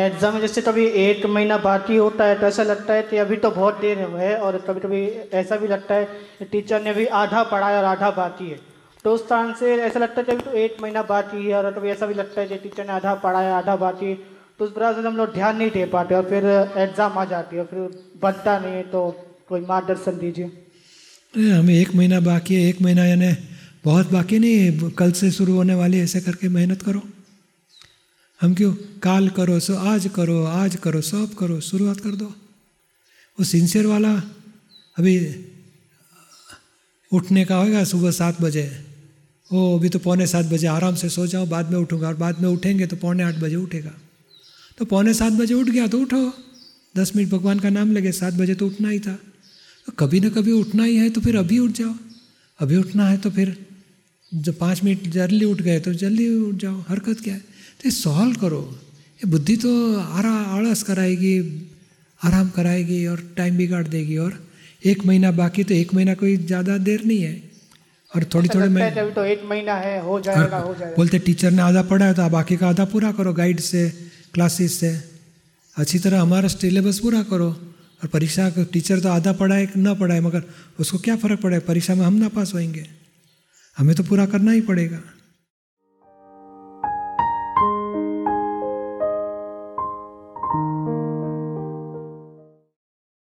[0.00, 3.50] Exam जैसे कभी एक महीना बाकी होता है तो ऐसा लगता है कि अभी तो
[3.50, 5.02] बहुत देर है और कभी कभी
[5.34, 8.58] ऐसा भी लगता है टीचर ने भी आधा पढ़ाया और आधा बाकी है।
[9.04, 11.70] तो उस तरह से ऐसा लगता है कि अभी तो एक महीना बाकी है और
[11.72, 14.14] कभी ऐसा भी लगता है कि टीचर ने आधा पढ़ाया, आधा बाकी है।
[14.58, 16.44] तो उस तरह से हम लोग ध्यान नहीं दे पाते और फिर
[16.78, 17.78] एग्ज़ाम आ जाती है फिर
[18.22, 19.10] बनता नहीं है तो
[19.48, 20.50] कोई मार्गदर्शन दीजिए।
[21.54, 23.32] हमें एक महीना बाकी है, एक महीना यानी
[23.84, 27.02] बहुत बाकी नहीं है। कल से शुरू होने वाली ऐसे करके मेहनत करो।
[28.40, 28.74] हम क्यों?
[29.02, 32.26] काल करो, सो आज करो आज करो, सब करो, शुरुआत कर दो।
[33.38, 34.12] वो सिंसियर वाला
[34.96, 35.44] अभी
[37.12, 38.84] उठने का होगा सुबह सात बजे।
[39.52, 42.40] ओ, अभी तो पौने सात बजे, आराम से सो जाओ, बाद में उठूँगा और बाद
[42.40, 43.92] में उठेंगे तो पौने आठ बजे उठेगा।
[44.78, 46.32] तो पौने सात बजे उठ गया तो उठो।
[46.96, 49.18] दस मिनट भगवान का नाम लगे, सात बजे तो उठना ही था।
[49.86, 51.94] तो कभी ना कभी उठना ही है तो फिर अभी उठ जाओ।
[52.60, 53.66] अभी उठना है तो फिर
[54.32, 57.40] जब पाँच मिनट जल्दी उठ गए तो जल्दी उठ जाओ हरकत क्या है?
[57.80, 58.62] तो सॉल्व करो।
[59.20, 61.34] ये बुद्धि तो आरा आलस कराएगी
[62.20, 64.38] आराम कराएगी और टाइम बिगाड़ देगी और
[64.82, 67.34] एक महीना बाकी तो एक महीना कोई ज़्यादा देर नहीं है।
[68.12, 71.18] और थोड़ी थोड़ी लगता मैं अभी तो एक महीना है हो जाएगा हो जाएगा। बोलते
[71.20, 73.88] टीचर ने आधा पढ़ा है तो बाकी का आधा पूरा करो गाइड से
[74.34, 74.92] क्लासेस से।
[75.76, 77.50] अच्छी तरह हमारा सिलेबस पूरा करो।
[78.00, 80.42] और परीक्षा का टीचर तो आधा पढ़ाए ना पढ़ाए मगर
[80.80, 81.64] उसको क्या फ़र्क पड़ेगा?
[81.66, 82.86] परीक्षा में हम ना पास होएँगे।
[83.80, 84.98] हमें तो पूरा करना ही पड़ेगा।